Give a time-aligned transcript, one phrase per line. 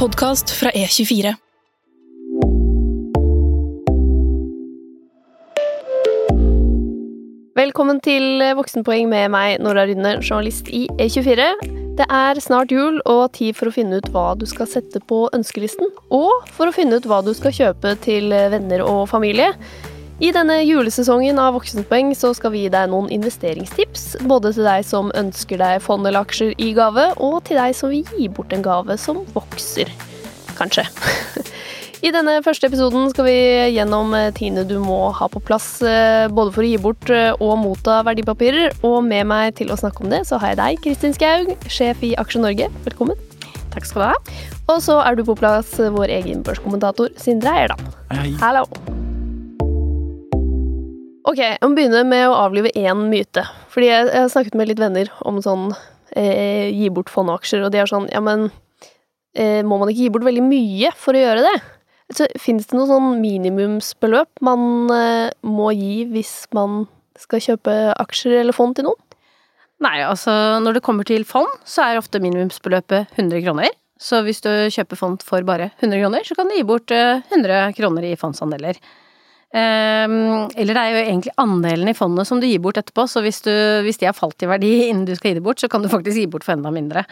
[0.00, 1.34] podkast fra E24.
[7.58, 11.50] Velkommen til Voksenpoeng med meg, Nora Rydne, journalist i E24.
[12.00, 15.26] Det er snart jul og tid for å finne ut hva du skal sette på
[15.36, 15.92] ønskelisten.
[16.08, 19.52] Og for å finne ut hva du skal kjøpe til venner og familie.
[20.20, 24.18] I denne julesesongen av Voksenpoeng så skal vi gi deg noen investeringstips.
[24.28, 27.88] Både til deg som ønsker deg fond eller aksjer i gave, og til deg som
[27.88, 29.88] vil gi bort en gave som vokser.
[30.58, 30.84] Kanskje.
[32.04, 33.38] I denne første episoden skal vi
[33.72, 37.56] gjennom tiende du må ha på plass eh, både for å gi bort eh, og
[37.64, 38.76] motta verdipapirer.
[38.84, 42.04] Og med meg til å snakke om det, så har jeg deg, Kristin Skaug, sjef
[42.04, 42.68] i Aksje Norge.
[42.84, 43.16] Velkommen.
[43.72, 44.40] Takk skal du ha.
[44.68, 47.94] Og så er du på plass vår egen børskommentator, Sindre Eierdal.
[48.12, 48.34] Hei.
[48.44, 48.68] Hallo.
[51.30, 53.44] Ok, jeg må begynne med å avlive én myte.
[53.70, 55.68] Fordi jeg, jeg har snakket med litt venner om sånn
[56.18, 58.48] eh, gi bort fond og de er sånn ja, men
[59.38, 61.58] eh, må man ikke gi bort veldig mye for å gjøre det?
[62.16, 66.88] Så Fins det noe sånn minimumsbeløp man eh, må gi hvis man
[67.20, 68.98] skal kjøpe aksjer eller fond til noen?
[69.80, 73.70] Nei, altså når det kommer til fond, så er ofte minimumsbeløpet 100 kroner.
[74.00, 77.22] Så hvis du kjøper fond for bare 100 kroner, så kan du gi bort eh,
[77.30, 78.82] 100 kroner i fondsandeler.
[79.50, 83.22] Ehm, eller det er jo egentlig andelen i fondet som du gir bort etterpå, så
[83.24, 83.52] hvis, du,
[83.86, 85.90] hvis de har falt i verdi innen du skal gi det bort, så kan du
[85.90, 87.02] faktisk gi bort for enda mindre.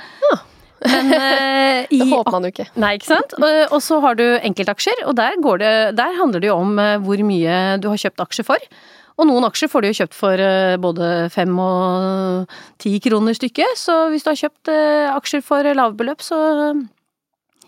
[0.84, 2.68] Men eh, i Det håper man jo ikke.
[2.78, 3.34] Nei, ikke sant.
[3.42, 6.94] Og, så har du enkeltaksjer, og der, går det, der handler det jo om eh,
[7.02, 8.70] hvor mye du har kjøpt aksjer for.
[9.18, 13.74] Og noen aksjer får du jo kjøpt for eh, både fem og ti kroner stykket,
[13.80, 14.70] så hvis du har kjøpt
[15.16, 16.38] aksjer for lave beløp, så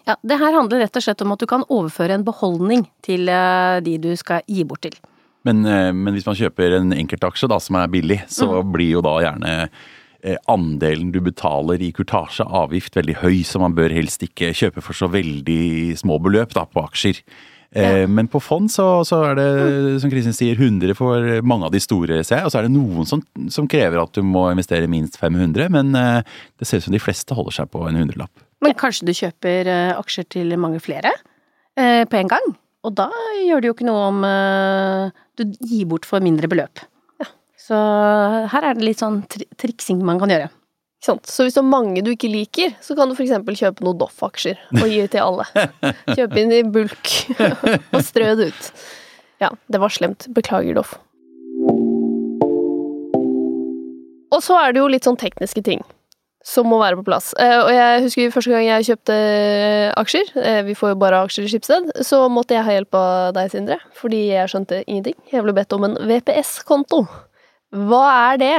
[0.08, 3.28] Ja, det her handler rett og slett om at du kan overføre en beholdning til
[3.28, 4.96] eh, de du skal gi bort til.
[5.44, 8.72] Men, eh, men hvis man kjøper en enkeltaksje da, som er billig, så Mm.
[8.72, 9.54] blir jo da gjerne
[10.22, 14.82] eh, andelen du betaler i kurtasje avgift veldig høy, så man bør helst ikke kjøpe
[14.82, 17.22] for så veldig små beløp da, på aksjer.
[17.72, 18.04] Ja.
[18.10, 21.78] Men på fond så, så er det, som Kristin sier, 100 for mange av de
[21.78, 22.44] store, ser jeg.
[22.48, 25.92] Og så er det noen som, som krever at du må investere minst 500, men
[25.94, 28.42] det ser ut som de fleste holder seg på en hundrelapp.
[28.60, 31.12] Men kanskje du kjøper eh, aksjer til mange flere
[31.78, 32.52] eh, på en gang?
[32.84, 33.08] Og da
[33.44, 36.84] gjør det jo ikke noe om eh, du gir bort for mindre beløp.
[37.60, 37.76] Så
[38.50, 40.48] her er det litt sånn tri triksing man kan gjøre.
[41.00, 41.16] Så
[41.46, 43.32] hvis det er mange du ikke liker, så kan du f.eks.
[43.56, 45.46] kjøpe noen Doff-aksjer og gi til alle.
[46.16, 47.12] Kjøpe inn i bulk
[47.94, 48.68] og strø det ut.
[49.40, 50.28] Ja, det var slemt.
[50.36, 50.98] Beklager, Doff.
[54.30, 55.80] Og så er det jo litt sånn tekniske ting
[56.44, 57.32] som må være på plass.
[57.40, 59.16] Eh, og jeg husker første gang jeg kjøpte
[60.00, 63.34] aksjer, eh, vi får jo bare aksjer i Schibsted, så måtte jeg ha hjelp av
[63.36, 65.18] deg, Sindre, fordi jeg skjønte ingenting.
[65.32, 67.02] Jeg ble bedt om en VPS-konto.
[67.90, 68.54] Hva er det?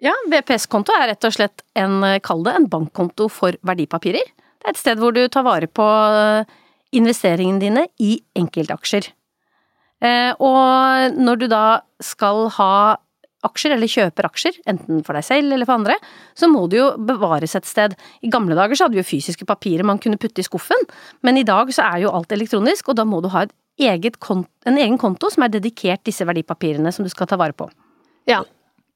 [0.00, 4.30] Ja, VPS-konto er rett og slett en, kall det, en bankkonto for verdipapirer.
[4.60, 6.58] Det er et sted hvor du tar vare på eh,
[6.96, 9.10] investeringene dine i enkeltaksjer.
[10.04, 11.64] Eh, og når du da
[12.04, 12.74] skal ha
[13.46, 15.96] aksjer, eller kjøper aksjer, enten for deg selv eller for andre,
[16.36, 17.96] så må det jo bevares et sted.
[18.24, 20.88] I gamle dager så hadde vi jo fysiske papirer man kunne putte i skuffen,
[21.26, 24.18] men i dag så er jo alt elektronisk, og da må du ha et eget
[24.20, 27.70] kont en egen konto som er dedikert disse verdipapirene som du skal ta vare på.
[28.28, 28.44] Ja,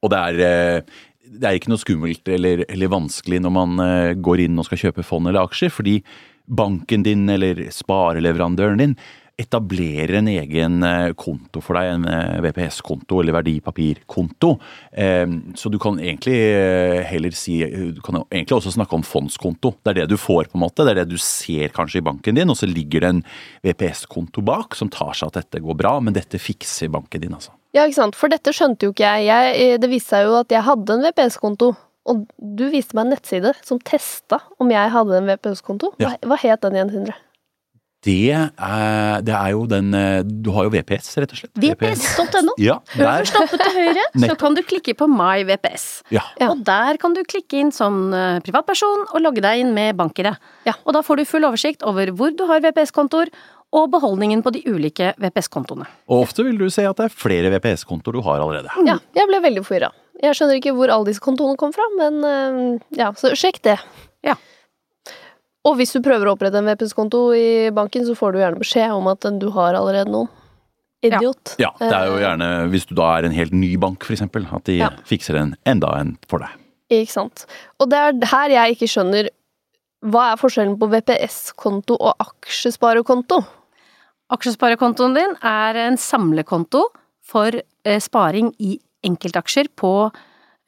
[0.03, 0.81] Og det er, eh,
[1.25, 4.77] det er ikke noe skummelt eller, eller vanskelig når man eh, går inn og skal
[4.77, 6.03] kjøpe fond eller aksjer, fordi
[6.45, 8.95] banken din eller spareleverandøren din
[9.37, 14.53] etablerer en egen eh, konto for deg, en eh, VPS-konto eller verdipapirkonto.
[14.91, 15.25] Eh,
[15.55, 16.37] Så du kan egentlig
[17.09, 17.57] heller si
[17.95, 19.73] Du kan egentlig også snakke om fondskonto.
[19.83, 20.85] Det er det du får, på en måte.
[20.85, 23.23] Det er det du ser kanskje i banken din, og så ligger det en
[23.65, 27.51] VPS-konto bak som tar seg at dette går bra, men dette fikser banken din, altså.
[27.75, 28.15] Ja, ikke sant.
[28.15, 29.27] For dette skjønte jo ikke jeg.
[29.27, 29.81] jeg.
[29.83, 31.73] Det viste seg jo at jeg hadde en VPS-konto.
[32.05, 35.95] Og du viste meg en nettside som testa om jeg hadde en VPS-konto.
[35.99, 36.13] Ja.
[36.21, 37.15] hva het den igjen, Sindre?
[38.05, 41.51] Det er, det er jo den eh, Du har jo VPS, rett og slett.
[41.57, 42.53] VPS.no.
[42.61, 42.77] Ja.
[42.99, 45.87] Øverst oppe til høyre så kan du klikke på My VPS.
[46.13, 46.21] Ja.
[46.39, 46.51] Ja.
[46.53, 50.31] Og der kan du klikke inn som eh, privatperson og logge deg inn med bank-ID.
[50.69, 50.77] Ja.
[50.85, 53.33] Og da får du full oversikt over hvor du har VPS-kontoer,
[53.75, 55.87] og beholdningen på de ulike VPS-kontoene.
[56.07, 58.71] Og ofte vil du se at det er flere VPS-kontoer du har allerede.
[58.87, 59.91] Ja, jeg ble veldig forvirra.
[60.23, 62.59] Jeg skjønner ikke hvor alle disse kontoene kom fra, men eh,
[63.01, 63.79] ja, så sjekk det.
[64.25, 64.37] Ja.
[65.65, 68.93] Og hvis du prøver å opprette en VPS-konto i banken, så får du gjerne beskjed
[68.93, 70.29] om at du har allerede noen.
[71.05, 71.55] Idiot.
[71.61, 74.47] Ja, det er jo gjerne hvis du da er en helt ny bank, for eksempel,
[74.55, 74.89] at de Ja.
[75.05, 76.49] fikser en enda en for deg.
[76.89, 77.45] Ikke sant.
[77.79, 79.29] Og det er her jeg ikke skjønner
[80.05, 83.39] Hva er forskjellen på VPS-konto og aksjesparekonto?
[84.29, 86.83] Aksjesparekontoen din er en samlekonto
[87.23, 90.11] for eh, sparing i enkeltaksjer på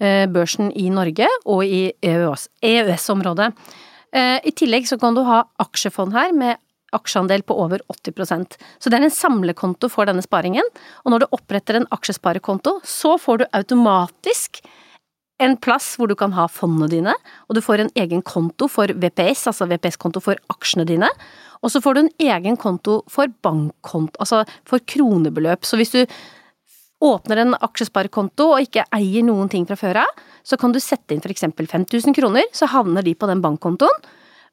[0.02, 3.52] eh, børsen i Norge og i EØS EØS-området.
[3.54, 6.62] Eh, I tillegg så kan du ha aksjefond her med
[6.95, 10.63] aksjeandel på over 80% Så det er en samlekonto for denne sparingen,
[11.04, 14.62] og når du oppretter en aksjesparekonto, så får du automatisk
[15.44, 17.13] en plass hvor du kan ha fondene dine,
[17.48, 21.12] og du får en egen konto for VPS, altså VPS-konto for aksjene dine,
[21.62, 25.65] og så får du en egen konto for bankkonto, altså for kronebeløp.
[25.65, 26.01] Så hvis du
[27.04, 31.14] åpner en aksjesparekonto og ikke eier noen ting fra før av, så kan du sette
[31.14, 34.08] inn for eksempel 5000 kroner, så havner de på den bankkontoen.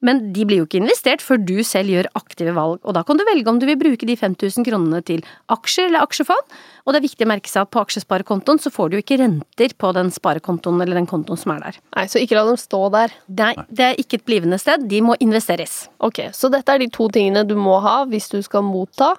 [0.04, 3.16] Men de blir jo ikke investert før du selv gjør aktive valg, og da kan
[3.16, 6.56] du velge om du vil bruke de 5000 kronene til aksjer eller aksjefond.
[6.84, 9.20] Og det er viktig å merke seg at på aksjesparekontoen så får du jo ikke
[9.22, 11.82] renter på den sparekontoen eller den kontoen som er der.
[11.96, 13.14] Nei, så ikke la dem stå der.
[13.32, 15.86] Nei, det er ikke et blivende sted, de må investeres.
[16.04, 19.14] Ok, så dette er de to tingene du må ha hvis du skal motta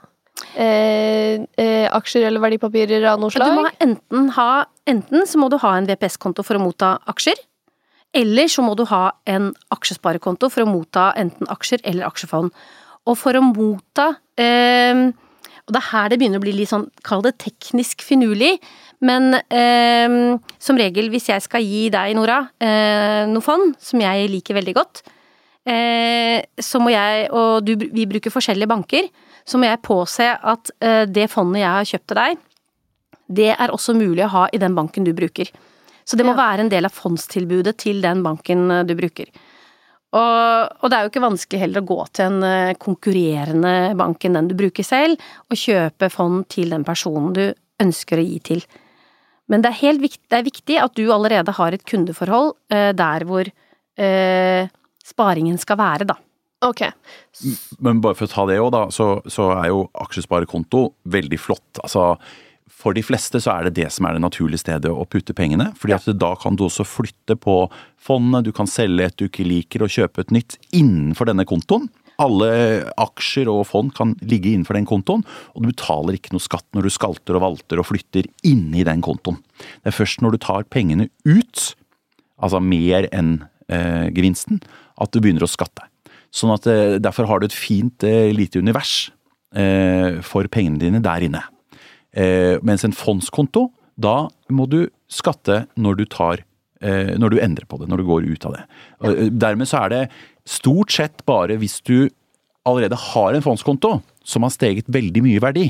[0.55, 3.55] eh, eh, aksjer eller verdipapirer av noe Du slag.
[3.55, 7.39] må enten ha Enten så må du ha en VPS-konto for å motta aksjer,
[8.13, 12.51] eller så må du ha en aksjesparekonto for å motta enten aksjer eller aksjefond.
[13.09, 15.09] Og for å motta eh,
[15.65, 18.59] Og det er her det begynner å bli litt sånn, kall det teknisk finurlig,
[19.01, 24.29] men eh, som regel hvis jeg skal gi deg, Nora, eh, noe fond som jeg
[24.29, 25.01] liker veldig godt,
[25.65, 29.09] eh, så må jeg, og du, vi bruker forskjellige banker,
[29.45, 32.37] så må jeg påse at eh, det fondet jeg har kjøpt til deg,
[33.25, 35.49] det er også mulig å ha i den banken du bruker.
[36.05, 36.41] Så det må Ja.
[36.53, 39.29] være en del av fondstilbudet til den banken eh, du bruker.
[40.15, 44.23] Og, og det er jo ikke vanskelig heller å gå til en eh, konkurrerende bank
[44.25, 47.45] enn den du bruker selv, og kjøpe fond til den personen du
[47.81, 48.63] ønsker å gi til.
[49.51, 52.91] Men det er, helt viktig, det er viktig at du allerede har et kundeforhold eh,
[52.97, 54.69] der hvor eh,
[55.05, 56.15] sparingen skal være, da.
[56.63, 56.81] Ok,
[57.83, 61.81] Men bare for å ta det òg, da, så, så er jo aksjesparekonto veldig flott.
[61.83, 62.15] Altså,
[62.71, 65.71] for de fleste så er det det som er det naturlige stedet å putte pengene.
[65.77, 67.69] fordi at da kan du også flytte på
[68.01, 71.89] fondet, du kan selge et du ikke liker og kjøpe et nytt innenfor denne kontoen.
[72.21, 72.49] Alle
[72.97, 76.87] aksjer og fond kan ligge innenfor den kontoen, og du betaler ikke noe skatt når
[76.87, 79.41] du skalter og valter og flytter inni den kontoen.
[79.83, 81.65] Det er først når du tar pengene ut,
[82.39, 84.63] altså mer enn eh, gevinsten,
[84.95, 85.89] at du begynner å skatte.
[86.35, 89.09] Sånn at eh, Derfor har du et fint eh, lite univers
[89.55, 91.45] eh, for pengene dine der inne.
[92.15, 93.65] Mens en fondskonto,
[93.99, 96.45] da må du skatte når du tar
[96.79, 98.61] når du endrer på det, når du går ut av det.
[99.35, 99.99] Dermed så er det
[100.47, 102.07] stort sett bare hvis du
[102.63, 105.65] allerede har en fondskonto som har steget veldig mye verdi,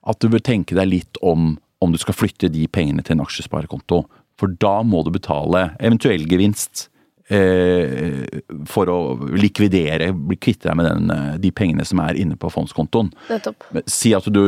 [0.00, 3.24] at du bør tenke deg litt om om du skal flytte de pengene til en
[3.26, 4.04] aksjesparekonto.
[4.40, 6.89] For da må du betale eventuell gevinst
[7.30, 8.98] for å
[9.38, 13.12] likvidere, bli kvitt deg med den, eh, de pengene som er inne på fondskontoen.
[13.28, 13.66] nettopp.
[13.86, 14.40] Si at du,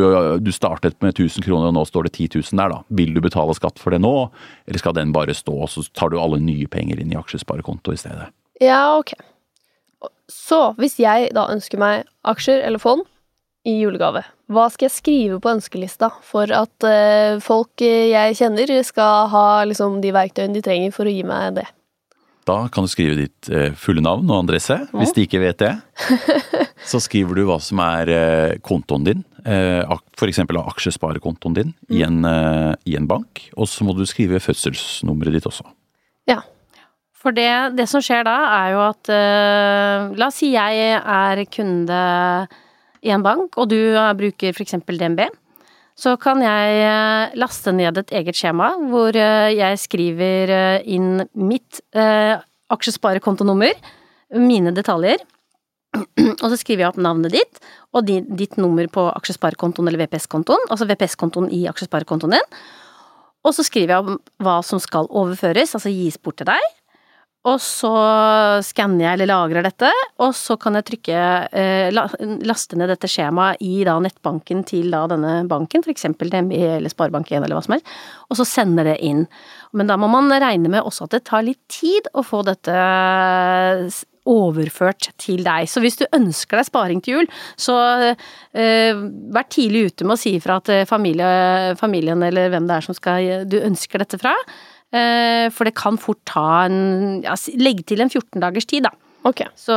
[0.43, 2.83] du startet med 1000 kroner og nå står det 10 000 der, da.
[2.91, 4.31] Vil du betale skatt for det nå,
[4.67, 7.95] eller skal den bare stå, og så tar du alle nye penger inn i aksjesparekonto
[7.95, 8.33] i stedet?
[8.61, 9.15] Ja, ok.
[10.31, 13.05] Så hvis jeg da ønsker meg aksjer eller fond
[13.69, 18.73] i julegave, hva skal jeg skrive på ønskelista for at eh, folk eh, jeg kjenner
[18.85, 21.69] skal ha liksom de verktøyene de trenger for å gi meg det?
[22.49, 25.75] Da kan du skrive ditt eh, fulle navn og adresse, hvis de ikke vet det.
[26.91, 30.25] Så skriver du hva som er eh, kontoen din, f.eks.
[30.27, 33.45] eksempel av aksjesparekontoen din i, en, eh, i en bank.
[33.55, 35.67] Og så må du skrive fødselsnummeret ditt også.
[36.31, 36.41] Ja.
[37.23, 41.45] For det, det som skjer da, er jo at eh, La oss si jeg er
[41.55, 42.03] kunde
[43.03, 45.25] i en bank, og du eh, bruker eksempel DNB.
[45.99, 51.21] Så kan jeg eh, laste ned et eget skjema hvor eh, jeg skriver eh, inn
[51.37, 51.83] mitt
[52.73, 53.75] aksjesparekontonummer,
[54.41, 55.21] mine detaljer,
[56.43, 57.59] og så skriver jeg opp navnet ditt
[57.93, 62.47] og di- ditt nummer på aksjesparekontoen eller VPS-kontoen, altså VPS-kontoen i aksjesparekontoen din.
[63.45, 66.65] Og så skriver jeg om hva som skal overføres, altså gis bort til deg.
[67.43, 67.91] Og så
[68.63, 69.89] skanner jeg eller lagrer dette,
[70.23, 71.89] og så kan jeg trykke eh,
[72.47, 76.07] laste ned dette skjemaet i da nettbanken til da denne banken, f.eks.
[76.21, 77.91] DNB eller Sparebank1 eller hva som helst,
[78.31, 79.25] og så sender det inn.
[79.75, 82.79] Men da må man regne med også at det tar litt tid å få dette
[84.29, 85.67] overført til deg.
[85.67, 87.75] Så hvis du ønsker deg sparing til jul, så
[88.07, 88.95] eh,
[89.35, 92.95] vær tidlig ute med å si ifra til familie, familien eller hvem det er som
[92.95, 94.37] skal, du ønsker dette fra.
[94.93, 98.93] Eh, for det kan fort ta en ja, Legg til en 14 dagers tid, da.
[99.23, 99.47] Okay.
[99.55, 99.75] Så,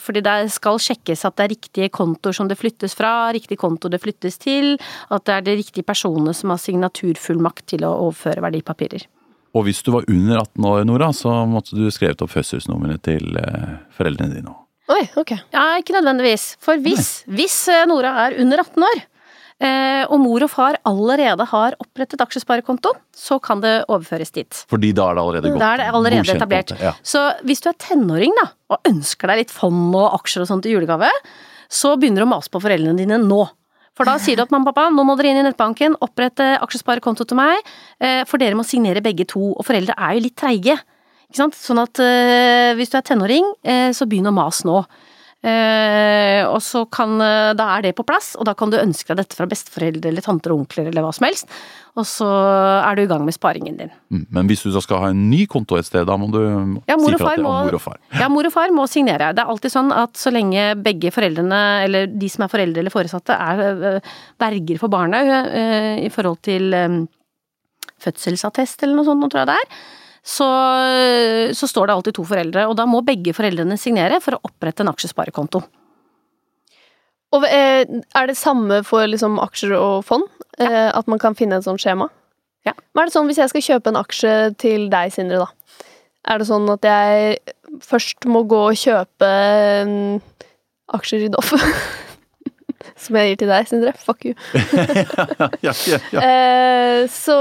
[0.00, 3.90] fordi det skal sjekkes at det er riktige kontoer som det flyttes fra, riktig konto
[3.92, 4.78] det flyttes til,
[5.12, 9.04] at det er de riktige personene som har signaturfullmakt til å overføre verdipapirer.
[9.52, 13.36] Og hvis du var under 18 år, Nora, så måtte du skrevet opp fødselsnummeret til
[13.36, 14.66] eh, foreldrene dine òg.
[14.90, 15.36] Oi, ok.
[15.54, 16.54] Ja, ikke nødvendigvis.
[16.62, 19.02] For hvis, hvis eh, Nora er under 18 år,
[19.60, 24.62] og mor og far allerede har opprettet aksjesparekonto, så kan det overføres dit.
[24.72, 26.72] Fordi da er det allerede godt Da er det allerede godkjent etablert.
[26.72, 26.92] Det, Ja.
[27.04, 30.66] Så hvis du er tenåring da, og ønsker deg litt fond og aksjer og sånt
[30.66, 31.12] i julegave,
[31.68, 33.42] så begynner du å mase på foreldrene dine nå.
[34.00, 36.54] For da sier du at mamma og pappa, nå må dere inn i nettbanken, opprette
[36.64, 37.60] aksjesparekonto til meg,
[38.00, 40.78] eh, for dere må signere begge to, og foreldre er jo litt treige.
[41.36, 44.80] Sånn at eh, hvis du er tenåring, eh, så begynn å mase nå.
[45.40, 49.08] Eh, og så kan eh, Da er det på plass, og da kan du ønske
[49.14, 51.48] deg dette fra besteforeldre eller tanter og onkler eller hva som helst.
[51.96, 53.88] Og så er du i gang med sparingen din.
[54.12, 56.42] Mm, Men hvis du da skal ha en ny konto et sted, da må du
[56.86, 57.96] Ja, si fra til må, mor og far.
[58.20, 59.30] ja, mor og far må signere.
[59.32, 62.92] Det er alltid sånn at så lenge begge foreldrene, eller de som er foreldre eller
[62.94, 63.64] foresatte, er
[63.96, 64.12] øh,
[64.44, 66.68] verger for barnet øh, i forhold til
[68.00, 69.80] fødselsattest eller noe sånt, nå tror jeg det er,
[70.22, 70.46] så,
[71.56, 74.84] så står det alltid to foreldre, og da må begge foreldrene signere for å opprette
[74.84, 75.62] en aksjesparekonto.
[77.36, 80.28] Og eh, er det samme for liksom aksjer og fond?
[80.60, 80.90] Ja.
[80.92, 82.10] at man kan finne et sånt skjema?
[82.68, 82.74] Ja.
[82.92, 85.78] Men er det sånn hvis jeg skal kjøpe en aksje til deg, Sindre, da?
[86.28, 87.38] Er det sånn at jeg
[87.86, 89.30] først må gå og kjøpe
[89.88, 90.18] mm,
[90.98, 91.54] aksjer i Doff?
[93.00, 93.94] Som jeg gir til deg, Sindre.
[93.96, 94.34] Fuck you.
[95.64, 96.20] ja, ja, ja.
[96.20, 97.36] Eh, så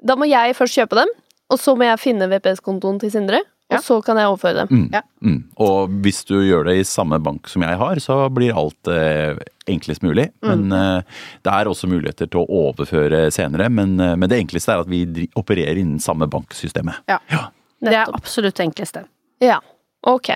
[0.00, 1.12] da må jeg først kjøpe dem,
[1.50, 3.40] og så må jeg finne VPS-kontoen til Sindre,
[3.70, 3.76] Ja.
[3.76, 4.68] og så kan jeg overføre dem.
[4.70, 5.00] Mm, Ja.
[5.20, 5.44] mm.
[5.60, 9.36] Og hvis du gjør det i samme bank som jeg har, så blir alt eh,
[9.68, 10.30] enklest mulig.
[10.42, 10.48] Mm.
[10.48, 11.02] Men eh,
[11.44, 13.68] det er også muligheter til å overføre senere.
[13.68, 17.02] Men, eh, men det enkleste er at vi opererer innen samme banksystemet.
[17.08, 17.18] Ja.
[17.30, 17.50] Ja.
[17.84, 19.04] Det er absolutt det enkleste.
[19.44, 19.60] Ja,
[20.02, 20.32] ok.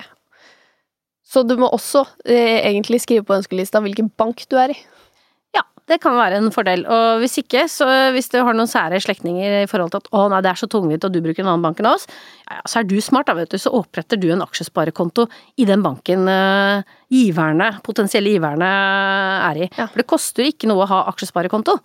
[1.25, 4.77] Så du må også eh, egentlig skrive på ønskelista hvilken bank du er i.
[5.89, 6.85] Det kan være en fordel.
[6.87, 10.27] Og hvis ikke, så hvis du har noen sære slektninger i forhold til at å
[10.31, 12.07] nei, det er så tungvint og du bruker en annen bank enn oss,
[12.45, 13.59] ja, ja, så er du smart da, vet du.
[13.59, 15.27] Så oppretter du en aksjesparekonto
[15.59, 18.69] i den banken uh, giverne, potensielle giverne
[19.51, 19.69] er i.
[19.75, 19.89] Ja.
[19.89, 21.75] For det koster jo ikke noe å ha aksjesparekonto.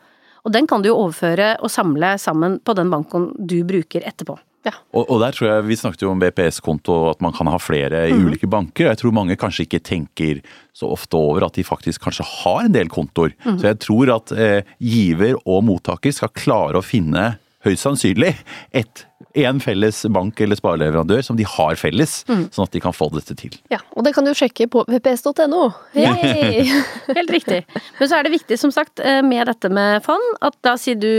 [0.46, 4.38] Og den kan du jo overføre og samle sammen på den banken du bruker etterpå.
[4.66, 8.06] Og, og der tror jeg Vi snakket jo om BPS-konto, at man kan ha flere
[8.08, 8.24] i mm.
[8.26, 8.90] ulike banker.
[8.90, 10.40] Jeg tror mange kanskje ikke tenker
[10.76, 13.34] så ofte over at de faktisk kanskje har en del kontoer.
[13.44, 13.58] Mm.
[13.58, 17.36] Så jeg tror at eh, giver og mottaker skal klare å finne,
[17.66, 18.34] høyst sannsynlig,
[18.76, 19.04] et,
[19.38, 22.44] en felles bank eller spareleverandør som de har felles, mm.
[22.54, 23.56] sånn at de kan få dette til.
[23.72, 25.64] Ja, og det kan du sjekke på vps.no.
[25.98, 26.66] Yay!
[27.18, 27.64] Helt riktig.
[27.98, 30.98] Men så er det viktig, som sagt, eh, med dette med fond, at da sier
[30.98, 31.12] du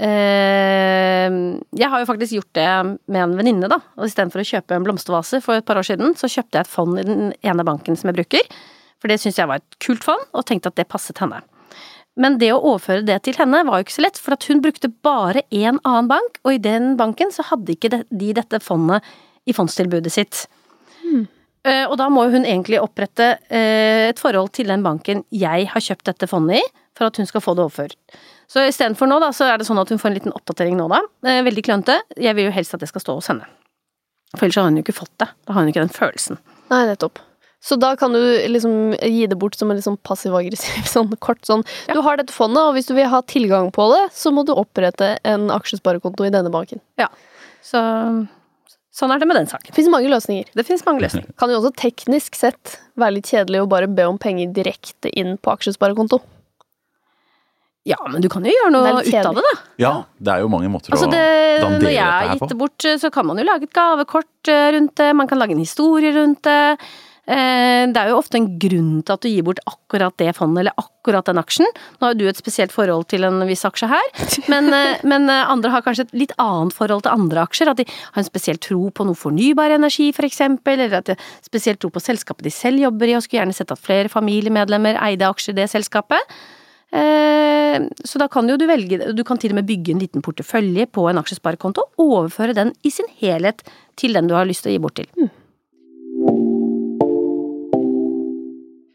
[0.00, 0.69] eh,
[1.76, 2.66] Jeg har jo faktisk gjort det
[3.10, 3.80] med en venninne, da.
[3.98, 6.72] Og istedenfor å kjøpe en blomstervase for et par år siden, så kjøpte jeg et
[6.72, 8.60] fond i den ene banken som jeg bruker.
[9.00, 11.40] For det syntes jeg var et kult fond, og tenkte at det passet henne.
[12.20, 14.62] Men det å overføre det til henne var jo ikke så lett, for at hun
[14.64, 18.60] brukte bare én annen bank, og i den banken så hadde ikke de de dette
[18.64, 19.06] fondet
[19.48, 20.44] i fondstilbudet sitt.
[21.04, 21.28] Hmm.
[21.64, 26.08] Og da må hun egentlig opprette eh, et forhold til den banken jeg har kjøpt
[26.08, 26.62] dette fondet i,
[26.96, 27.96] for at hun skal få det overført.
[28.50, 30.88] Så istedenfor nå, da, så er det sånn at hun får en liten oppdatering nå,
[30.90, 30.98] da.
[31.22, 32.00] Eh, Veldig klønete.
[32.18, 33.46] Jeg vil jo helst at det skal stå hos henne.
[34.34, 35.28] For ellers har hun jo ikke fått det.
[35.46, 36.40] Da har hun ikke den følelsen.
[36.70, 37.20] Nei, nettopp.
[37.62, 41.62] Så da kan du liksom gi det bort som en liksom passiv-aggressiv sånn kort sånn
[41.86, 41.94] Ja.
[41.94, 44.54] Du har dette fondet, og hvis du vil ha tilgang på det, så må du
[44.56, 46.80] opprette en aksjesparekonto i denne banken.
[47.62, 47.78] Så
[48.96, 49.68] sånn er det med den saken.
[49.70, 50.50] Det finnes mange løsninger.
[50.56, 51.30] Det finnes mange løsninger.
[51.38, 55.36] Kan jo også teknisk sett være litt kjedelig å bare be om penger direkte inn
[55.38, 56.18] på aksjesparekonto.
[57.88, 59.52] Ja, men du kan jo gjøre noe ut av det, da.
[59.80, 61.22] Ja, det er jo mange måter Altså å det,
[61.62, 62.48] dandere når jeg har dette her gitt på.
[62.52, 65.56] det bort, så kan man jo lage et gavekort eh, rundt det, man kan lage
[65.56, 66.58] en historie rundt det.
[67.30, 70.60] Eh, Det er jo ofte en grunn til at du gir bort akkurat det fondet,
[70.66, 71.72] eller akkurat den aksjen.
[71.96, 74.12] Nå har jo du et spesielt forhold til en viss aksje her,
[74.52, 77.72] men, eh, men andre har kanskje et litt annet forhold til andre aksjer.
[77.72, 81.16] At de har en spesiell tro på noe fornybar energi, for eksempel, eller at de
[81.16, 84.12] har spesielt tro på selskapet de selv jobber i, og skulle gjerne sett at flere
[84.12, 86.20] familiemedlemmer eide aksjer i det selskapet.
[86.90, 90.22] Eh, Så da kan jo du velge Du kan til og med bygge en liten
[90.22, 93.62] portefølje på en aksjesparekonto, og overføre den i sin helhet
[93.96, 95.30] til den du har lyst til å gi bort til.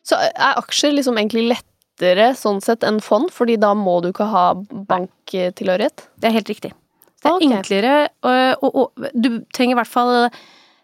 [0.06, 4.28] Så er aksjer liksom egentlig lettere sånn sett enn fond, fordi da må du ikke
[4.30, 4.50] ha
[4.92, 6.10] banktilhørighet?
[6.20, 6.76] Det er helt riktig.
[7.24, 7.56] Det er okay.
[7.58, 10.12] enklere, og, og, og du trenger i hvert fall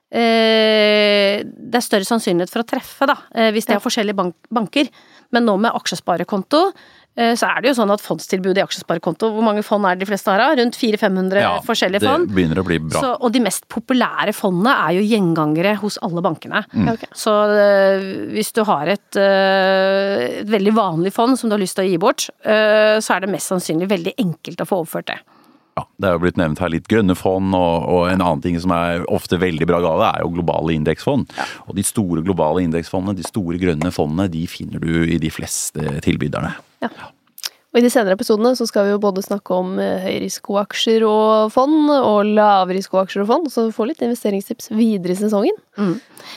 [0.10, 4.36] eh, Det er større sannsynlighet for å treffe, da, eh, hvis det er forskjellige bank
[4.50, 4.90] banker.
[5.32, 6.74] Men nå med aksjesparekonto, eh,
[7.12, 10.08] så er det jo sånn at fondstilbudet i aksjesparekonto Hvor mange fond er det de
[10.08, 10.56] fleste har?
[10.56, 12.30] Rundt 400-500 forskjellige fond.
[12.30, 13.02] Det begynner å bli bra.
[13.04, 16.64] Så, og de mest populære fondene er jo gjengangere hos alle bankene.
[16.72, 16.94] Mm.
[16.94, 17.04] ok.
[17.24, 21.76] Så øh, hvis du har et, øh, et veldig vanlig fond som du har lyst
[21.80, 25.20] til å gi bort, så er det mest sannsynlig veldig enkelt å få overført det.
[25.80, 28.58] Ja, det er jo blitt nevnt her litt grønne fond, og, og en annen ting
[28.60, 31.32] som er ofte veldig bra gave, er jo globale indeksfond.
[31.68, 36.00] Og de store globale indeksfondene, de store grønne fondene, de finner du i de fleste
[36.04, 36.54] tilbyderne.
[36.84, 36.92] Ja.
[37.72, 41.54] Og i de senere episodene så skal vi jo både snakke om eh, høyrisikoaksjer og
[41.56, 45.56] fond, og lavrisikoaksjer og fond, så du får litt investeringstips videre i sesongen.
[45.80, 45.94] Mm.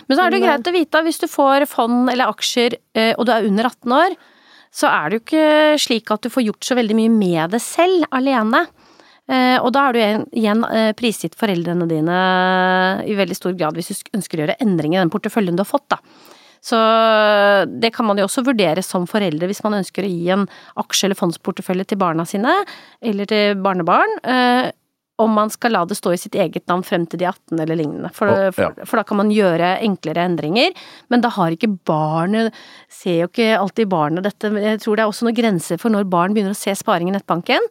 [0.06, 2.78] Men så er det jo greit å vite at hvis du får fond eller aksjer
[2.94, 4.16] eh, og du er under 18 år,
[4.74, 7.62] så er det jo ikke slik at du får gjort så veldig mye med det
[7.62, 8.64] selv, alene.
[9.30, 10.64] Eh, og da er du igjen, igjen
[10.98, 12.20] prisgitt foreldrene dine
[13.08, 15.70] i veldig stor grad hvis du ønsker å gjøre endringer i den porteføljen du har
[15.70, 16.00] fått, da.
[16.64, 16.78] Så
[17.68, 20.46] det kan man jo også vurdere som foreldre hvis man ønsker å gi en
[20.80, 22.54] aksje- eller fondsportefølje til barna sine,
[23.04, 24.16] eller til barnebarn.
[25.22, 27.78] Om man skal la det stå i sitt eget navn frem til de 18 eller
[27.78, 28.08] lignende.
[28.16, 28.50] For, Oh, ja.
[28.56, 30.72] for, for da kan man gjøre enklere endringer.
[31.12, 32.50] Men da har ikke barnet
[32.90, 34.50] Ser jo ikke alltid barnet dette.
[34.58, 37.14] Jeg tror det er også noen grenser for når barn begynner å se sparing i
[37.14, 37.62] nettbanken.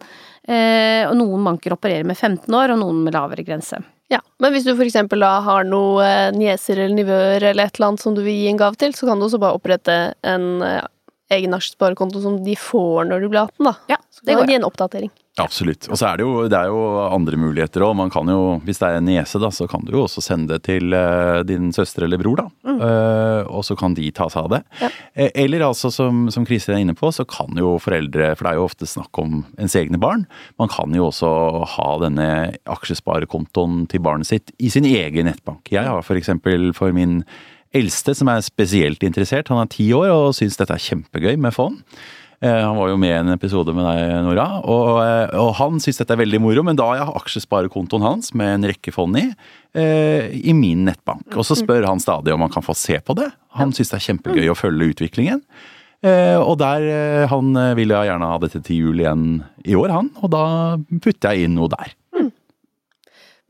[0.47, 3.79] Eh, og noen banker opererer med 15 år, og noen med lavere grense.
[4.11, 7.75] Ja, Men hvis du for eksempel da har noen eh, nieser eller nivøer eller et
[7.79, 9.95] eller annet som du vil gi en gave til, så kan du også bare opprette
[10.27, 10.83] en eh,
[11.31, 13.75] egen aksjesparekonto som de får når du blir 18, da.
[13.95, 14.51] Ja, Så det kan går.
[14.51, 15.13] gi en oppdatering.
[15.41, 15.87] Absolutt.
[15.89, 17.95] Og så er det jo, det er jo andre muligheter òg.
[17.97, 20.53] Man kan jo, hvis det er en niese, da, så kan du jo også sende
[20.53, 22.45] det til uh, din søster eller bror, da.
[22.73, 24.59] Eh, og så kan de ta seg av det.
[24.83, 24.89] Ja.
[25.17, 28.51] Eh, eller altså, som, som Kristin er inne på, så kan jo foreldre, for det
[28.51, 30.27] er jo ofte snakk om ens egne barn,
[30.61, 31.31] man kan jo også
[31.77, 32.27] ha denne
[32.69, 35.65] aksjesparekontoen til barnet sitt i sin egen nettbank.
[35.73, 37.23] Jeg har for eksempel for min
[37.73, 41.55] eldste, som er spesielt interessert, han er ti år og syns dette er kjempegøy med
[41.55, 41.79] fond.
[42.43, 45.79] Eh, Han var jo med i en episode med deg, Nora, og, eh, og han
[45.79, 46.63] syns dette er veldig moro.
[46.63, 49.29] Men da har jeg aksjesparekontoen hans med en rekke fond i,
[49.73, 51.29] eh, i min nettbank.
[51.37, 53.31] Og så spør han stadig om han kan få se på det.
[53.55, 55.41] Han syns det er kjempegøy å følge utviklingen.
[56.03, 60.09] Og der, han vil jeg gjerne ha dette til jul igjen i år, han.
[60.19, 61.93] Og da putter jeg inn noe der.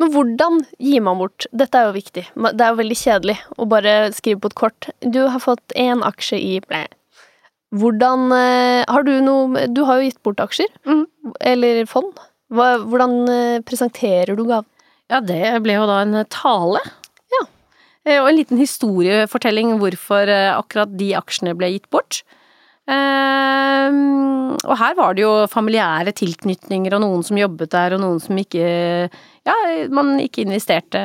[0.02, 1.46] Men hvordan gir man bort?
[1.54, 2.24] Dette er jo viktig.
[2.34, 4.90] Det er jo veldig kjedelig å bare skrive på et kort.
[5.06, 6.84] Du har fått én aksje i ble.
[7.74, 10.70] Hvordan eh, Har du noe Du har jo gitt bort aksjer.
[10.86, 11.06] Mm.
[11.42, 12.12] Eller fond.
[12.54, 14.70] Hva, hvordan eh, presenterer du gaven?
[15.12, 16.82] Ja, det ble jo da en tale.
[17.34, 17.44] Ja.
[18.06, 22.24] Eh, Og en liten historiefortelling hvorfor eh, akkurat de aksjene ble gitt bort.
[22.92, 28.20] Ehm, og her var det jo familiære tilknytninger, og noen som jobbet der, og noen
[28.24, 28.66] som ikke
[29.44, 29.56] Ja,
[29.92, 31.00] man ikke investerte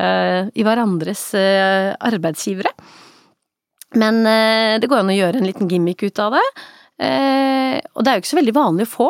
[0.54, 2.70] i hverandres eh, arbeidsgivere.
[3.98, 6.44] Men eh, det går an å gjøre en liten gimmick ut av det.
[7.02, 9.08] Eh, og det er jo ikke så veldig vanlig å få.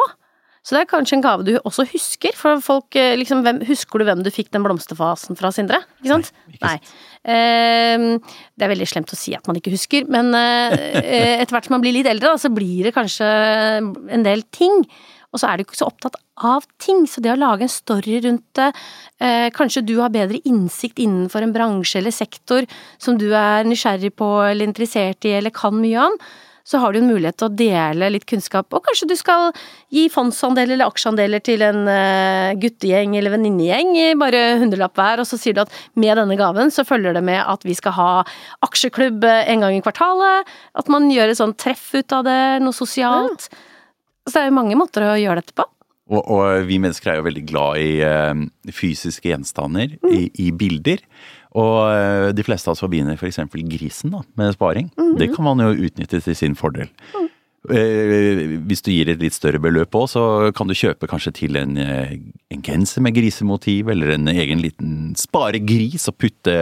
[0.69, 4.03] Så det er kanskje en gave du også husker, for folk eh, liksom hvem, Husker
[4.03, 5.79] du hvem du fikk den blomsterfasen fra, Sindre?
[6.03, 6.33] Ikke sant?
[6.35, 6.75] Nei, ikke Nei.
[7.33, 8.09] Ehm,
[8.53, 11.71] det er veldig slemt å si at man ikke husker, men eh, eh, etter hvert
[11.71, 14.83] som man blir litt eldre, så blir det kanskje en del ting.
[15.33, 18.21] Og så er du ikke så opptatt av ting, så det å lage en story
[18.25, 18.69] rundt det
[19.21, 24.15] eh, Kanskje du har bedre innsikt innenfor en bransje eller sektor som du er nysgjerrig
[24.17, 26.21] på eller interessert i eller kan mye om
[26.69, 29.55] så har du en mulighet til å dele litt kunnskap, og kanskje du skal
[29.95, 35.29] gi fondsandeler eller aksjeandeler til en eh, guttegjeng eller venninnegjeng, i bare hundrelapp hver, og
[35.31, 38.11] så sier du at med denne gaven så følger det med at vi skal ha
[38.69, 42.77] aksjeklubb en gang i kvartalet, at man gjør et sånt treff ut av det, noe
[42.77, 43.49] sosialt.
[44.29, 45.67] Så det er jo mange måter å gjøre dette på.
[46.09, 51.03] Og, og vi mennesker er jo veldig glad i uh, fysiske gjenstander, i, i bilder.
[51.59, 53.41] Og uh, de fleste av oss forbinder f.eks.
[53.73, 54.89] grisen da, med sparing.
[55.21, 56.89] Det kan man jo utnytte til sin fordel.
[57.13, 57.29] Eh,
[57.69, 60.23] hvis du gir et litt større beløp òg, så
[60.57, 62.17] kan du kjøpe kanskje til en, eh,
[62.51, 66.57] en genser med grisemotiv, eller en egen liten sparegris og putte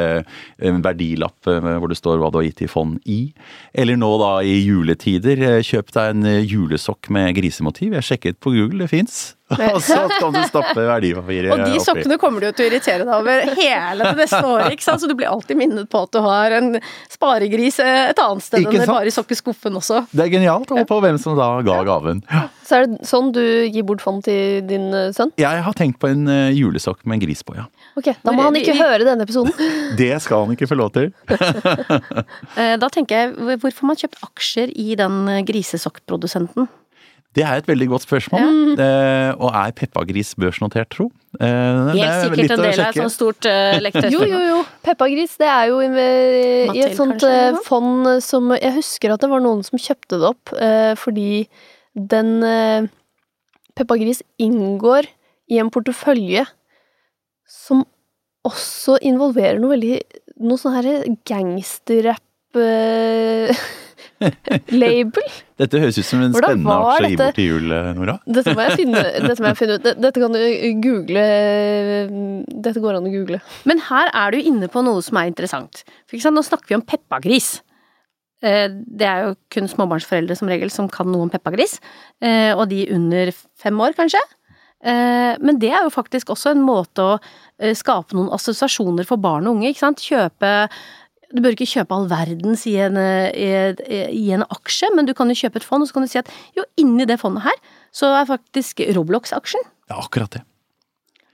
[0.59, 3.21] en verdilapp eh, hvor det står hva du har gitt i fond i.
[3.75, 7.95] Eller nå da i juletider, eh, kjøp deg en eh, julesokk med grisemotiv.
[7.97, 9.37] Jeg sjekket på Google, det fins.
[9.77, 11.83] Og så kan du stappe verdipapiret Og de oppi.
[11.85, 15.03] sokkene kommer du jo til å irritere deg over hele det neste året, ikke sant?
[15.05, 16.73] Så du blir alltid minnet på at du har en
[17.13, 18.97] sparegris et annet sted Ikke enn sant?
[18.97, 20.01] bare i sokkeskuffen også.
[20.11, 22.25] Det er genialt, og på hvem som da ga gaven.
[22.67, 25.31] Så er det sånn du gir bort fond til din eh, sønn?
[25.39, 27.69] Jeg har tenkt på en eh, julesokk med en gris på, ja.
[27.97, 29.55] Ok, Da må han ikke høre denne episoden.
[30.01, 31.13] Det skal han ikke få lov til.
[32.57, 33.31] Eh, Da tenker jeg,
[33.61, 36.67] hvorfor har man kjøpt aksjer i den grisesokkprodusenten?
[37.37, 38.77] Det er et veldig godt spørsmål.
[38.81, 41.11] Eh, og er Peppagris børsnotert, tro?
[41.37, 41.47] Eh,
[41.93, 44.09] Helt er sikkert litt en del av et sånt stort uh, leketøy.
[44.15, 44.59] Jo, jo, jo.
[44.87, 45.91] Peppagris, det er jo i,
[46.73, 50.21] i et sånt kanskje, eh, fond som Jeg husker at det var noen som kjøpte
[50.23, 51.45] det opp eh, fordi
[51.97, 52.89] den eh,
[53.77, 55.11] Peppagris inngår
[55.53, 56.47] i en portefølje
[57.47, 57.85] som
[58.47, 59.99] også involverer noe veldig
[60.37, 60.87] Noe sånn her
[61.25, 63.67] gangsterrapp eh,
[64.83, 65.27] label.
[65.61, 68.17] Dette høres ut som en Hvordan spennende aksje å gi bort til jul, eh, Nora.
[68.39, 69.87] Dette må jeg finne, dette må jeg finne ut.
[70.07, 70.41] Dette- kan du
[70.85, 71.27] google
[72.67, 73.41] Dette går an å google.
[73.69, 75.85] Men her er du inne på noe som er interessant.
[76.07, 77.57] For ikke sant, nå snakker vi om peppagris.
[78.45, 81.79] Eh, det er jo kun småbarnsforeldre som regel som kan noe om Peppa-Gris,
[82.21, 84.21] eh, og de under fem år, kanskje.
[84.85, 87.17] Eh, men det er jo faktisk også en måte å
[87.75, 90.05] skape noen assosiasjoner for barn og unge, ikke sant.
[90.05, 90.69] Kjøpe
[91.35, 93.49] du bør ikke kjøpe all verdens i en, i,
[94.15, 96.21] i en, aksje, men du kan jo kjøpe et fond, og så kan du si
[96.21, 97.57] at jo, inni det fondet her,
[97.95, 99.65] så er faktisk Roblox-aksjen.
[99.91, 100.45] Ja, akkurat det.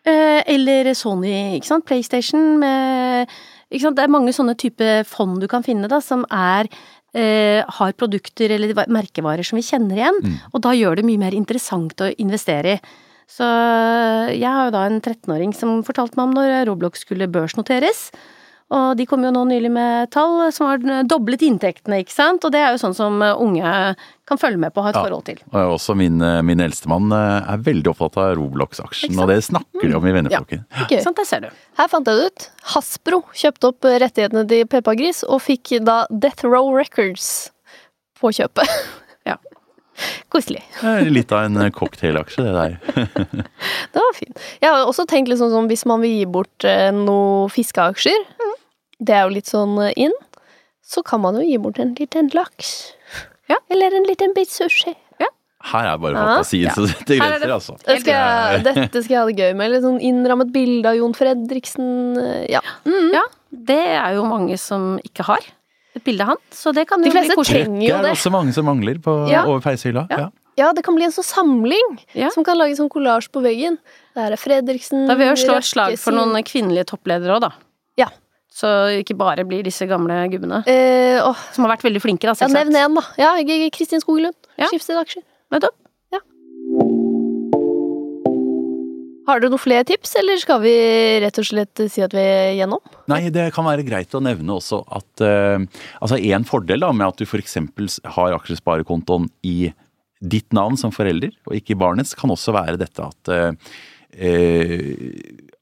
[0.03, 1.85] Eller Sony, ikke sant.
[1.87, 3.31] PlayStation med
[3.73, 3.97] ikke sant?
[3.99, 6.69] Det er mange sånne type fond du kan finne, da, som er
[7.17, 10.37] eh, har produkter eller merkevarer som vi kjenner igjen, mm.
[10.53, 12.83] og da gjør det mye mer interessant å investere i.
[13.33, 13.47] Så
[14.35, 18.11] jeg har jo da en 13-åring som fortalte meg om når Roblox skulle børsnoteres.
[18.73, 22.45] Og de kom jo nå nylig med tall som har doblet inntektene, ikke sant.
[22.47, 23.73] Og det er jo sånn som unge
[24.29, 25.43] kan følge med på og ha et ja, forhold til.
[25.51, 29.99] Og også min, min eldstemann eh, er veldig opptatt av Roblox-aksjen, og det snakker de
[29.99, 30.65] om i venneflokken.
[30.71, 31.03] Ja, okay.
[31.05, 31.51] Sant, det ser du.
[31.81, 32.49] Her fant jeg det ut.
[32.75, 37.29] Hasbro kjøpte opp rettighetene til Peppa Gris, og fikk da Death Row Records
[38.21, 38.69] på kjøpet.
[39.23, 39.37] Ja.
[40.35, 40.65] Koselig.
[41.15, 42.73] Litt av en cocktailaksje, det der.
[43.95, 44.41] det var fint.
[44.59, 48.42] Jeg har også tenkt liksom sånn hvis man vil gi bort eh, noen fiskeaksjer, mm
[49.03, 50.17] det er jo litt sånn eh, inn,
[50.83, 52.93] så kan man jo gi bort en liten laks.
[53.51, 53.59] Ja.
[53.73, 54.95] Eller en liten bit sushi.
[55.23, 55.29] Ja.
[55.73, 56.75] Her er bare fantasien ja.
[56.77, 57.79] som setter grenser, altså.
[57.87, 59.73] Det skal jeg, dette skal jeg ha det gøy med.
[59.75, 61.89] Litt sånn innrammet bilde av Jon Fredriksen.
[62.21, 62.63] Eh, ja.
[62.89, 63.11] Mm.
[63.17, 63.25] ja.
[63.73, 65.51] Det er jo mange som ikke har
[65.93, 67.67] et bilde av han, så det kan jo bli koselig.
[67.69, 70.07] Det er også mange som mangler på, over peisehylla.
[70.09, 70.31] Ja.
[70.57, 72.29] Ja, det kan bli en sånn samling ja.
[72.33, 73.79] som kan lage sånn kollasj på veggen.
[74.17, 77.53] Der er Fredriksen Da vil jeg slå et slag for noen kvinnelige toppledere òg, da.
[78.53, 78.69] Så
[79.01, 80.61] ikke bare blir disse gamle gubbene.
[80.69, 81.39] Eh, åh.
[81.55, 82.37] Som har vært veldig flinke, da.
[82.37, 83.05] Ja, nevn én, da.
[83.21, 83.33] Ja,
[83.73, 84.37] Kristin Skoglund.
[84.61, 84.69] Ja.
[84.69, 85.25] Skiftet aksjer.
[85.55, 85.79] Nettopp.
[86.13, 86.21] Ja.
[89.29, 90.73] Har du noen flere tips, eller skal vi
[91.23, 92.83] rett og slett si at vi er gjennom?
[93.11, 95.63] Nei, det kan være greit å nevne også at uh,
[96.03, 97.57] Altså, en fordel da med at du f.eks.
[98.17, 99.73] har aksjesparekontoen i
[100.23, 103.73] ditt navn som forelder, og ikke barnets, kan også være dette at uh,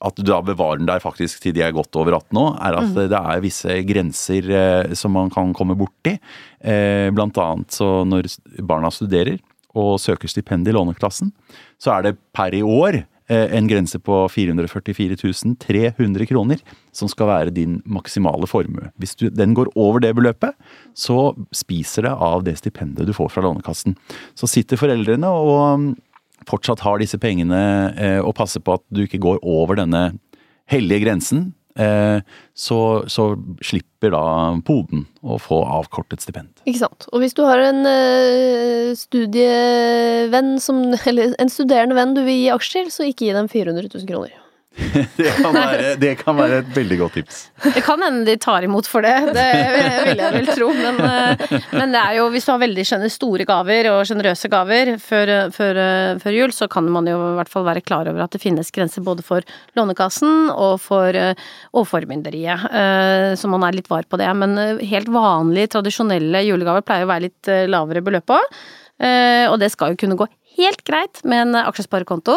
[0.01, 2.79] at du da bevarer den der faktisk til de er godt over 18 år, er
[2.81, 2.99] at mm.
[3.13, 6.17] det er visse grenser eh, som man kan komme borti.
[6.61, 8.31] Eh, blant annet så når
[8.65, 9.39] barna studerer
[9.77, 11.31] og søker stipend i Låneklassen,
[11.79, 15.21] så er det per i år eh, en grense på 444
[15.61, 16.65] 300 kroner
[16.97, 18.89] som skal være din maksimale formue.
[18.97, 20.57] Hvis du, den går over det beløpet,
[20.97, 24.01] så spiser det av det stipendet du får fra Lånekassen.
[24.33, 25.93] Så sitter foreldrene og
[26.49, 27.63] fortsatt har disse pengene
[27.97, 30.11] eh, og passer på at du ikke går over denne
[30.71, 32.21] hellige grensen, eh,
[32.55, 33.27] så, så,
[33.65, 34.25] slipper da
[34.67, 36.63] poden å få avkortet stipend.
[36.65, 37.09] Ikke sant.
[37.13, 42.53] Og hvis du har en uh, studievenn som Eller en studerende venn du vil gi
[42.55, 44.40] aksjer, så ikke gi dem 400 000 kroner.
[45.17, 47.41] det, kan være, det, kan være, et veldig godt tips.
[47.75, 49.47] Det kan hende de tar imot for det, det
[50.07, 50.71] vil jeg vel tro.
[50.77, 54.95] Men, eh, men, det er jo, hvis du har veldig store gaver og sjenerøse gaver
[55.03, 55.81] før, før,
[56.23, 58.73] før, jul, så kan man jo i hvert fall være klar over at det finnes
[58.75, 59.47] grenser både for
[59.79, 62.67] Lånekassen og for overformynderiet.
[62.71, 64.31] Eh, så man er litt var på det.
[64.41, 68.39] Men eh, helt vanlige, tradisjonelle julegaver pleier å være litt lavere beløp på.
[69.01, 70.27] Og det skal jo kunne gå
[70.59, 72.37] helt greit med en aksjesparekonto.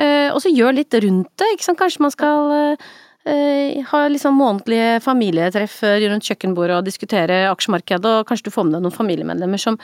[0.00, 1.80] Eh, og så gjør litt rundt det, ikke sant.
[1.80, 8.48] Kanskje man skal eh, ha liksom månedlige familietreff rundt kjøkkenbordet og diskutere aksjemarkedet, og kanskje
[8.48, 9.78] du får med deg noen familiemedlemmer som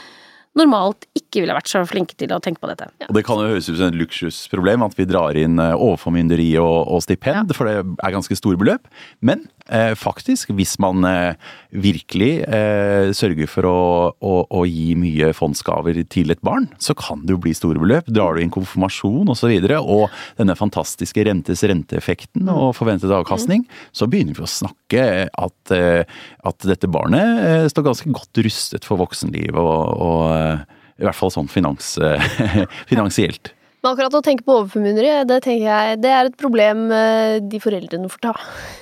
[0.58, 2.88] normalt ikke ville vært så flinke til å tenke på dette.
[3.02, 3.08] Ja.
[3.10, 6.50] Og Det kan jo høres ut som et luksusproblem at vi drar inn eh, overformynderi
[6.62, 7.56] og, og stipend, ja.
[7.56, 8.88] for det er ganske store beløp.
[9.20, 9.57] Men eh,
[9.98, 11.34] faktisk, hvis man eh,
[11.70, 13.80] virkelig eh, sørger for å,
[14.16, 18.08] å, å, gi mye fondsgaver til et barn, så kan det jo bli store beløp.
[18.08, 19.34] Drar du inn konfirmasjon osv.
[19.34, 20.08] Og, så videre, og
[20.40, 26.02] denne fantastiske rentes renteeffekten og forventet avkastning, så begynner vi å snakke at, eh,
[26.48, 29.60] at dette barnet eh, står ganske godt rustet for voksenlivet.
[29.60, 31.92] og, og i hvert fall sånn finans,
[32.90, 33.52] finansielt.
[33.78, 37.60] Men akkurat å tenke på overformyndere, det tenker jeg det er et problem eh, de
[37.62, 38.32] foreldrene får ta.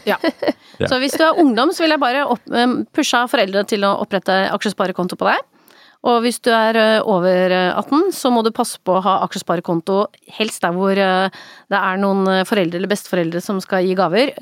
[0.09, 0.17] Ja.
[0.91, 3.97] Så hvis du er ungdom, så vil jeg bare opp, eh, pushe foreldre til å
[4.01, 5.45] opprette aksjesparekonto på deg.
[6.07, 10.07] Og hvis du er eh, over 18, så må du passe på å ha aksjesparekonto
[10.39, 14.33] helst der hvor det er noen foreldre eller besteforeldre som skal gi gaver.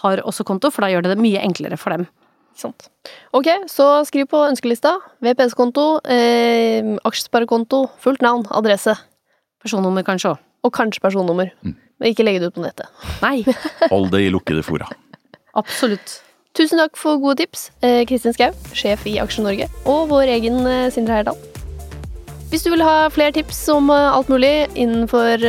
[0.00, 2.08] Har også konto, for da gjør det det mye enklere for dem.
[2.60, 2.90] Sant.
[3.36, 4.96] Ok, så skriv på ønskelista.
[5.24, 8.96] VPS-konto, eh, aksjesparekonto, fullt navn, adresse.
[9.60, 10.48] Personnummer kanskje òg.
[10.64, 11.52] Og kanskje personnummer.
[11.64, 11.76] Mm.
[12.00, 12.88] Men ikke legge det ut på nettet.
[13.20, 13.44] Nei.
[13.92, 14.88] Hold det i lukkede fora.
[15.58, 16.20] Absolutt.
[16.56, 20.58] Tusen takk for gode tips, eh, Kristin Skau, sjef i Aksje Norge, og vår egen
[20.66, 21.38] eh, Sindre Herdal.
[22.50, 25.46] Hvis du vil ha flere tips om eh, alt mulig innenfor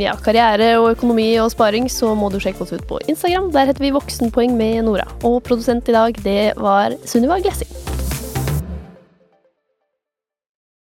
[0.00, 3.52] ja, karriere og økonomi og sparing, så må du sjekke oss ut på Instagram.
[3.52, 5.04] Der heter vi Voksenpoeng med Nora.
[5.20, 7.97] Og produsent i dag, det var Sunniva Glessing.